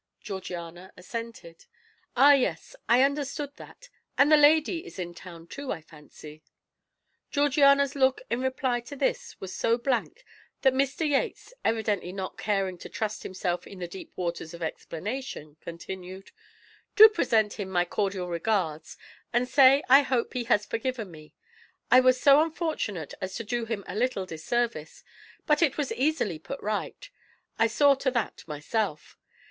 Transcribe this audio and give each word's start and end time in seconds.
Georgiana 0.19 0.91
assented. 0.97 1.67
"Ah, 2.17 2.33
yes, 2.33 2.75
I 2.89 3.03
understood 3.03 3.51
that; 3.57 3.89
and 4.17 4.31
the 4.31 4.35
lady 4.35 4.83
is 4.83 4.97
in 4.97 5.13
town, 5.13 5.45
too, 5.45 5.71
I 5.71 5.81
fancy." 5.83 6.41
Georgiana's 7.29 7.93
look 7.93 8.19
in 8.27 8.41
reply 8.41 8.79
to 8.79 8.95
this 8.95 9.39
was 9.39 9.53
so 9.53 9.77
blank 9.77 10.25
that 10.63 10.73
Mr. 10.73 11.07
Yates, 11.07 11.53
evidently 11.63 12.11
not 12.11 12.35
caring 12.35 12.79
to 12.79 12.89
trust 12.89 13.21
himself 13.21 13.67
in 13.67 13.77
the 13.77 13.87
deep 13.87 14.11
waters 14.15 14.55
of 14.55 14.63
explanation, 14.63 15.57
continued: 15.61 16.31
"Do 16.95 17.07
present 17.07 17.59
him 17.59 17.69
my 17.69 17.85
cordial 17.85 18.27
regards, 18.27 18.97
and 19.31 19.47
say 19.47 19.83
I 19.87 20.01
hope 20.01 20.33
he 20.33 20.45
has 20.45 20.65
forgiven 20.65 21.11
me. 21.11 21.35
I 21.91 21.99
was 21.99 22.19
so 22.19 22.41
unfortunate 22.41 23.13
as 23.21 23.35
to 23.35 23.43
do 23.43 23.65
him 23.65 23.83
a 23.85 23.93
little 23.93 24.25
disservice, 24.25 25.03
but 25.45 25.61
it 25.61 25.77
was 25.77 25.91
easily 25.93 26.39
put 26.39 26.59
right; 26.59 27.07
I 27.59 27.67
saw 27.67 27.93
to 27.93 28.09
that 28.09 28.43
myself. 28.47 29.15